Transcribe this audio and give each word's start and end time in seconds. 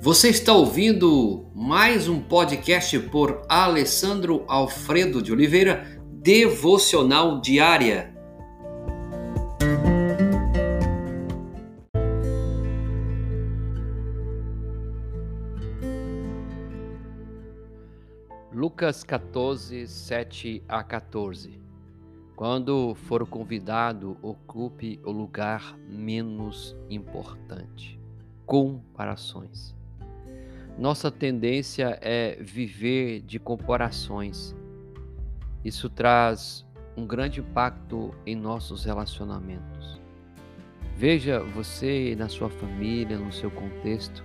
Você 0.00 0.28
está 0.28 0.52
ouvindo 0.52 1.50
mais 1.52 2.08
um 2.08 2.20
podcast 2.20 2.96
por 3.10 3.42
Alessandro 3.48 4.44
Alfredo 4.46 5.20
de 5.20 5.32
Oliveira, 5.32 6.00
Devocional 6.12 7.40
Diária. 7.40 8.14
Lucas 18.52 19.02
14, 19.02 19.88
7 19.88 20.62
a 20.68 20.84
14 20.84 21.60
Quando 22.36 22.94
for 22.94 23.26
convidado, 23.26 24.16
ocupe 24.22 25.00
o 25.04 25.10
lugar 25.10 25.76
menos 25.88 26.76
importante. 26.88 27.98
Comparações. 28.46 29.77
Nossa 30.78 31.10
tendência 31.10 31.98
é 32.00 32.38
viver 32.40 33.20
de 33.22 33.40
comparações. 33.40 34.54
Isso 35.64 35.90
traz 35.90 36.64
um 36.96 37.04
grande 37.04 37.40
impacto 37.40 38.14
em 38.24 38.36
nossos 38.36 38.84
relacionamentos. 38.84 40.00
Veja 40.96 41.40
você 41.40 42.14
na 42.16 42.28
sua 42.28 42.48
família, 42.48 43.18
no 43.18 43.32
seu 43.32 43.50
contexto, 43.50 44.22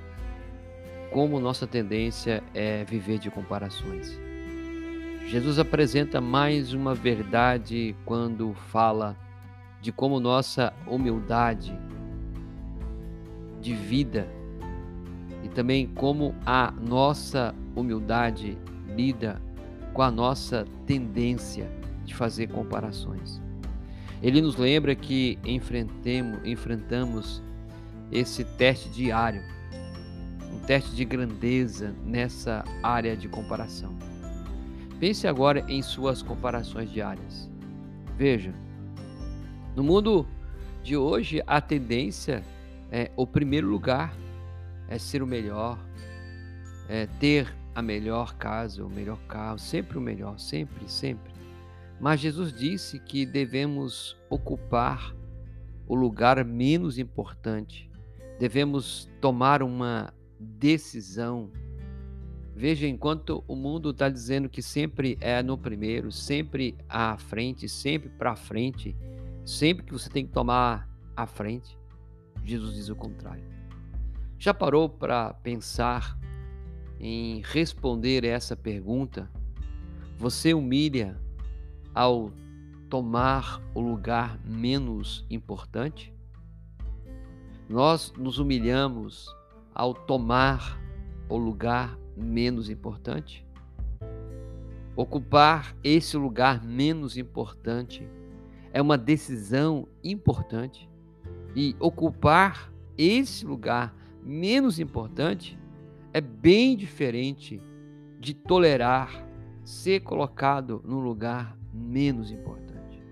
como 1.12 1.40
nossa 1.40 1.66
tendência 1.66 2.44
é 2.54 2.84
viver 2.86 3.18
de 3.18 3.32
comparações. 3.32 4.16
Jesus 5.26 5.58
apresenta 5.58 6.22
mais 6.22 6.72
uma 6.72 6.94
verdade 6.94 7.96
quando 8.06 8.54
fala 8.72 9.18
de 9.82 9.92
como 9.92 10.20
nossa 10.20 10.72
humildade 10.86 11.76
de 13.60 13.74
vida 13.74 14.28
também 15.54 15.88
como 15.88 16.36
a 16.46 16.72
nossa 16.72 17.54
humildade 17.76 18.58
lida 18.96 19.42
com 19.94 20.02
a 20.02 20.12
nossa 20.12 20.66
tendência 20.86 21.70
de 22.04 22.14
fazer 22.14 22.48
comparações. 22.48 23.42
Ele 24.22 24.42
nos 24.42 24.56
lembra 24.56 24.96
que 24.96 25.38
enfrentamos 26.44 27.44
esse 28.12 28.44
teste 28.44 28.90
diário, 28.90 29.42
um 30.52 30.60
teste 30.60 30.96
de 30.96 31.06
grandeza 31.06 31.94
nessa 32.06 32.64
área 32.82 33.16
de 33.18 33.28
comparação. 33.28 33.96
Pense 35.00 35.28
agora 35.28 35.66
em 35.68 35.82
suas 35.82 36.22
comparações 36.22 36.90
diárias. 36.92 37.52
Veja, 38.18 38.54
no 39.76 39.84
mundo 39.84 40.26
de 40.82 40.96
hoje, 40.96 41.42
a 41.46 41.60
tendência 41.60 42.44
é 42.92 43.12
o 43.16 43.28
primeiro 43.28 43.68
lugar 43.68 44.14
é 44.94 45.00
ser 45.00 45.24
o 45.24 45.28
melhor, 45.28 45.80
é 46.88 47.08
ter 47.20 47.52
a 47.74 47.82
melhor 47.82 48.36
casa, 48.36 48.86
o 48.86 48.90
melhor 48.90 49.18
carro, 49.28 49.58
sempre 49.58 49.98
o 49.98 50.02
melhor, 50.02 50.40
sempre, 50.40 50.88
sempre. 50.88 51.34
Mas 52.00 52.20
Jesus 52.20 52.54
disse 52.54 53.00
que 53.00 53.26
devemos 53.26 54.16
ocupar 54.30 55.16
o 55.88 55.96
lugar 55.96 56.46
menos 56.46 57.00
importante, 57.00 57.90
devemos 58.40 59.10
tomar 59.20 59.64
uma 59.64 60.14
decisão. 60.40 61.52
Veja, 62.56 62.88
enquanto 62.88 63.44
o 63.48 63.56
mundo 63.56 63.90
está 63.90 64.10
dizendo 64.10 64.48
que 64.48 64.62
sempre 64.62 65.18
é 65.20 65.42
no 65.42 65.58
primeiro, 65.58 66.12
sempre 66.12 66.78
à 66.88 67.18
frente, 67.18 67.68
sempre 67.68 68.10
para 68.10 68.36
frente, 68.36 68.96
sempre 69.44 69.84
que 69.84 69.92
você 69.92 70.08
tem 70.08 70.24
que 70.24 70.32
tomar 70.32 70.88
à 71.16 71.26
frente, 71.26 71.76
Jesus 72.44 72.76
diz 72.76 72.90
o 72.90 72.96
contrário. 72.96 73.63
Já 74.44 74.54
parou 74.54 74.90
para 74.90 75.34
pensar 75.36 76.20
em 77.00 77.42
responder 77.46 78.26
essa 78.26 78.58
pergunta? 78.58 79.32
Você 80.18 80.54
humilha 80.54 81.18
ao 81.96 82.30
tomar 82.90 83.62
o 83.74 83.80
lugar 83.80 84.38
menos 84.44 85.26
importante? 85.30 86.14
Nós 87.70 88.12
nos 88.18 88.38
humilhamos 88.38 89.34
ao 89.74 89.94
tomar 89.94 90.78
o 91.30 91.38
lugar 91.38 91.98
menos 92.18 92.70
importante? 92.70 93.48
Ocupar 94.94 95.74
esse 95.82 96.18
lugar 96.18 96.62
menos 96.62 97.16
importante 97.16 98.06
é 98.74 98.82
uma 98.82 98.98
decisão 98.98 99.88
importante 100.04 100.90
e 101.56 101.78
ocupar 101.80 102.74
esse 102.98 103.46
lugar 103.46 104.03
menos 104.26 104.80
importante 104.80 105.58
é 106.14 106.22
bem 106.22 106.76
diferente 106.76 107.62
de 108.20 108.34
tolerar 108.34 109.28
ser 109.64 110.02
colocado 110.02 110.82
num 110.86 111.00
lugar 111.00 111.58
menos 111.74 112.32
importante. 112.32 113.04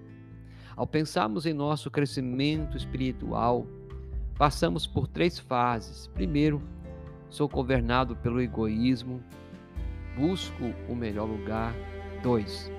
Ao 0.75 0.87
pensarmos 0.87 1.45
em 1.45 1.53
nosso 1.53 1.89
crescimento 1.89 2.77
espiritual, 2.77 3.67
passamos 4.37 4.87
por 4.87 5.07
três 5.07 5.39
fases. 5.39 6.07
Primeiro, 6.07 6.61
sou 7.29 7.47
governado 7.47 8.15
pelo 8.15 8.41
egoísmo, 8.41 9.21
busco 10.15 10.73
o 10.87 10.95
melhor 10.95 11.25
lugar. 11.25 11.73
Dois, 12.21 12.71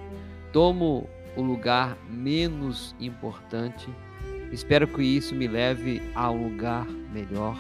tomo 0.52 1.08
o 1.36 1.42
lugar 1.42 1.96
menos 2.08 2.94
importante, 3.00 3.88
espero 4.52 4.86
que 4.86 5.02
isso 5.02 5.34
me 5.34 5.48
leve 5.48 6.02
a 6.14 6.30
um 6.30 6.50
lugar 6.50 6.86
melhor. 6.86 7.56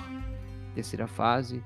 Terceira 0.74 1.06
fase, 1.06 1.62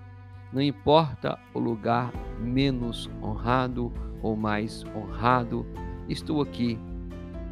não 0.53 0.61
importa 0.61 1.39
o 1.53 1.59
lugar 1.59 2.13
menos 2.41 3.11
honrado 3.23 3.93
ou 4.23 4.37
mais 4.37 4.85
honrado, 4.95 5.67
estou 6.09 6.41
aqui. 6.41 6.79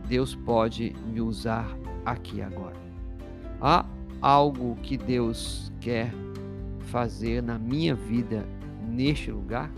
Deus 0.09 0.35
pode 0.35 0.95
me 1.07 1.21
usar 1.21 1.67
aqui 2.05 2.43
agora. 2.43 2.77
Há 3.61 3.85
algo 4.21 4.77
que 4.83 4.97
Deus 4.97 5.73
quer 5.81 6.13
fazer 6.81 7.43
na 7.43 7.59
minha 7.59 7.95
vida 7.95 8.47
neste 8.89 9.31
lugar? 9.31 9.71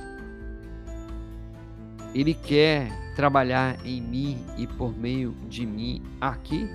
Ele 2.15 2.35
quer 2.35 2.91
trabalhar 3.15 3.77
em 3.85 4.01
mim 4.01 4.39
e 4.57 4.67
por 4.67 4.97
meio 4.97 5.33
de 5.49 5.67
mim 5.67 6.03
aqui? 6.21 6.69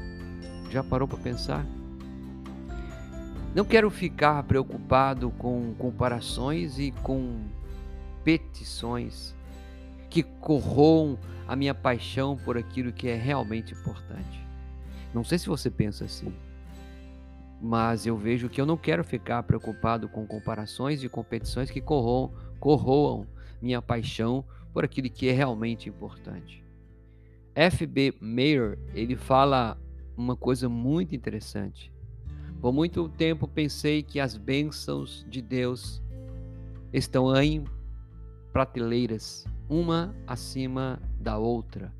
Já 0.69 0.83
parou 0.83 1.07
para 1.07 1.17
pensar? 1.17 1.65
Não 3.53 3.65
quero 3.65 3.89
ficar 3.89 4.41
preocupado 4.43 5.29
com 5.31 5.73
comparações 5.77 6.79
e 6.79 6.91
com 7.03 7.41
petições 8.23 9.35
que 10.09 10.23
corroam 10.23 11.19
a 11.45 11.53
minha 11.53 11.75
paixão 11.75 12.37
por 12.37 12.57
aquilo 12.57 12.93
que 12.93 13.09
é 13.09 13.15
realmente 13.15 13.73
importante. 13.73 14.47
Não 15.13 15.21
sei 15.21 15.37
se 15.37 15.47
você 15.47 15.69
pensa 15.69 16.05
assim, 16.05 16.33
mas 17.61 18.05
eu 18.05 18.15
vejo 18.15 18.47
que 18.47 18.61
eu 18.61 18.65
não 18.65 18.77
quero 18.77 19.03
ficar 19.03 19.43
preocupado 19.43 20.07
com 20.07 20.25
comparações 20.25 21.03
e 21.03 21.09
competições 21.09 21.69
que 21.69 21.81
corroam, 21.81 22.31
corroam 22.57 23.27
minha 23.61 23.81
paixão 23.81 24.45
por 24.73 24.85
aquilo 24.85 25.09
que 25.09 25.27
é 25.27 25.33
realmente 25.33 25.89
importante. 25.89 26.63
F.B. 27.53 28.15
Mayer, 28.21 28.79
ele 28.93 29.17
fala 29.17 29.77
uma 30.15 30.37
coisa 30.37 30.69
muito 30.69 31.13
interessante. 31.13 31.91
Por 32.61 32.71
muito 32.71 33.09
tempo 33.09 33.47
pensei 33.47 34.03
que 34.03 34.19
as 34.19 34.37
bênçãos 34.37 35.25
de 35.27 35.41
Deus 35.41 35.99
estão 36.93 37.35
em 37.35 37.65
prateleiras, 38.53 39.45
uma 39.67 40.13
acima 40.27 41.01
da 41.19 41.39
outra, 41.39 41.91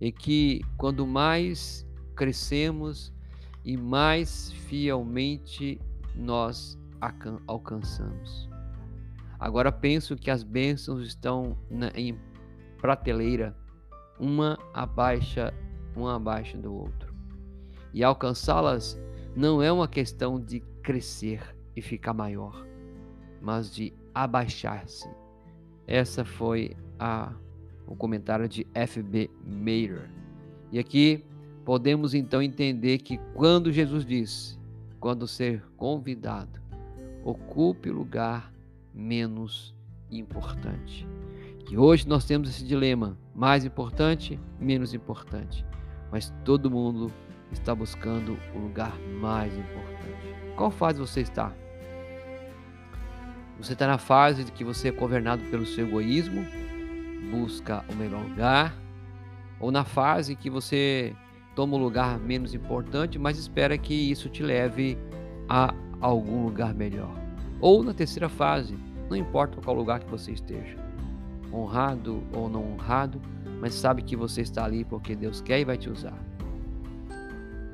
e 0.00 0.10
que 0.10 0.62
quando 0.78 1.06
mais 1.06 1.86
crescemos 2.14 3.12
e 3.62 3.76
mais 3.76 4.52
fielmente 4.52 5.78
nós 6.14 6.78
alcançamos. 7.46 8.48
Agora 9.38 9.70
penso 9.70 10.16
que 10.16 10.30
as 10.30 10.42
bênçãos 10.42 11.06
estão 11.06 11.58
na, 11.68 11.88
em 11.94 12.18
prateleira, 12.80 13.54
uma 14.18 14.58
abaixo, 14.72 15.40
uma 15.94 16.16
abaixo 16.16 16.56
do 16.56 16.72
outro. 16.72 17.14
E 17.92 18.02
alcançá-las 18.02 18.98
não 19.36 19.62
é 19.62 19.70
uma 19.70 19.86
questão 19.86 20.40
de 20.40 20.60
crescer 20.82 21.54
e 21.76 21.82
ficar 21.82 22.14
maior, 22.14 22.66
mas 23.40 23.70
de 23.70 23.92
abaixar-se. 24.14 25.06
Essa 25.86 26.24
foi 26.24 26.74
a, 26.98 27.34
o 27.86 27.94
comentário 27.94 28.48
de 28.48 28.66
F.B. 28.72 29.30
Mayer. 29.44 30.10
E 30.72 30.78
aqui 30.78 31.22
podemos 31.66 32.14
então 32.14 32.40
entender 32.40 32.98
que 32.98 33.18
quando 33.34 33.70
Jesus 33.70 34.06
disse, 34.06 34.58
quando 34.98 35.28
ser 35.28 35.62
convidado, 35.76 36.58
ocupe 37.22 37.90
o 37.90 37.94
lugar 37.94 38.50
menos 38.94 39.74
importante. 40.10 41.06
E 41.70 41.76
hoje 41.76 42.08
nós 42.08 42.24
temos 42.24 42.48
esse 42.48 42.64
dilema: 42.64 43.18
mais 43.34 43.66
importante, 43.66 44.40
menos 44.58 44.94
importante. 44.94 45.66
Mas 46.10 46.32
todo 46.42 46.70
mundo 46.70 47.12
está 47.52 47.74
buscando 47.74 48.38
o 48.54 48.58
lugar 48.58 48.98
mais 49.20 49.52
importante. 49.56 50.34
Qual 50.56 50.70
fase 50.70 50.98
você 50.98 51.20
está? 51.20 51.52
Você 53.58 53.72
está 53.72 53.86
na 53.86 53.98
fase 53.98 54.44
de 54.44 54.52
que 54.52 54.64
você 54.64 54.88
é 54.88 54.92
governado 54.92 55.42
pelo 55.50 55.64
seu 55.64 55.86
egoísmo, 55.86 56.44
busca 57.30 57.84
o 57.88 57.94
melhor 57.94 58.22
lugar, 58.22 58.74
ou 59.58 59.70
na 59.70 59.84
fase 59.84 60.36
que 60.36 60.50
você 60.50 61.14
toma 61.54 61.76
um 61.76 61.80
lugar 61.80 62.18
menos 62.18 62.52
importante, 62.52 63.18
mas 63.18 63.38
espera 63.38 63.78
que 63.78 63.94
isso 63.94 64.28
te 64.28 64.42
leve 64.42 64.98
a 65.48 65.74
algum 66.00 66.44
lugar 66.44 66.74
melhor. 66.74 67.14
Ou 67.60 67.82
na 67.82 67.94
terceira 67.94 68.28
fase, 68.28 68.76
não 69.08 69.16
importa 69.16 69.60
qual 69.62 69.74
lugar 69.74 70.00
que 70.00 70.10
você 70.10 70.32
esteja, 70.32 70.76
honrado 71.50 72.22
ou 72.32 72.50
não 72.50 72.72
honrado, 72.72 73.22
mas 73.58 73.72
sabe 73.72 74.02
que 74.02 74.14
você 74.14 74.42
está 74.42 74.64
ali 74.64 74.84
porque 74.84 75.16
Deus 75.16 75.40
quer 75.40 75.60
e 75.60 75.64
vai 75.64 75.78
te 75.78 75.88
usar. 75.88 76.18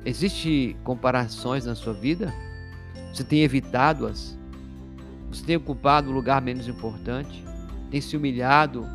Existem 0.05 0.75
comparações 0.83 1.65
na 1.65 1.75
sua 1.75 1.93
vida? 1.93 2.33
Você 3.13 3.23
tem 3.23 3.43
evitado-as? 3.43 4.37
Você 5.29 5.45
tem 5.45 5.55
ocupado 5.55 6.09
o 6.09 6.13
lugar 6.13 6.41
menos 6.41 6.67
importante? 6.67 7.43
Tem 7.89 8.01
se 8.01 8.17
humilhado 8.17 8.85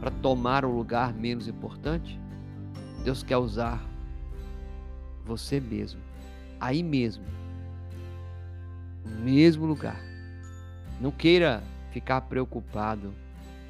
para 0.00 0.10
tomar 0.10 0.64
o 0.64 0.74
lugar 0.74 1.14
menos 1.14 1.46
importante? 1.46 2.18
Deus 3.04 3.22
quer 3.22 3.36
usar 3.36 3.86
você 5.24 5.60
mesmo, 5.60 6.00
aí 6.58 6.82
mesmo, 6.82 7.24
no 9.04 9.20
mesmo 9.20 9.64
lugar. 9.64 10.00
Não 11.00 11.12
queira 11.12 11.62
ficar 11.92 12.22
preocupado 12.22 13.14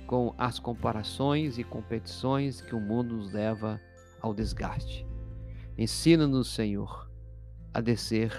com 0.06 0.35
as 0.38 0.58
comparações 0.58 1.58
e 1.58 1.64
competições 1.64 2.62
que 2.62 2.75
o 2.75 2.81
mundo 2.81 3.17
nos 3.17 3.32
leva 3.32 3.79
ao 4.23 4.32
desgaste. 4.32 5.06
Ensina-nos, 5.79 6.53
Senhor, 6.53 7.09
a 7.73 7.81
descer 7.81 8.33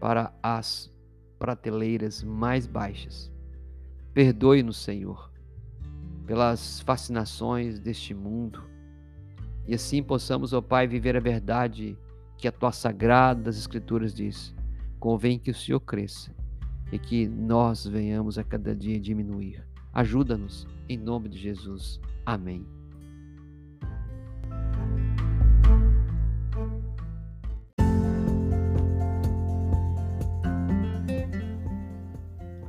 para 0.00 0.34
as 0.42 0.92
prateleiras 1.38 2.24
mais 2.24 2.66
baixas. 2.66 3.32
Perdoe-nos, 4.12 4.76
Senhor, 4.76 5.30
pelas 6.26 6.80
fascinações 6.80 7.78
deste 7.78 8.12
mundo. 8.12 8.64
E 9.66 9.74
assim 9.74 10.02
possamos, 10.02 10.52
ó 10.52 10.60
Pai, 10.60 10.88
viver 10.88 11.16
a 11.16 11.20
verdade 11.20 11.96
que 12.36 12.48
a 12.48 12.52
tua 12.52 12.72
sagrada 12.72 13.50
Escrituras 13.50 14.12
diz. 14.12 14.52
Convém 14.98 15.38
que 15.38 15.52
o 15.52 15.54
Senhor 15.54 15.80
cresça 15.80 16.34
e 16.90 16.98
que 16.98 17.28
nós 17.28 17.86
venhamos 17.86 18.38
a 18.38 18.44
cada 18.44 18.74
dia 18.74 18.98
diminuir. 18.98 19.64
Ajuda-nos, 19.92 20.66
em 20.88 20.98
nome 20.98 21.28
de 21.28 21.38
Jesus. 21.38 22.00
Amém. 22.26 22.73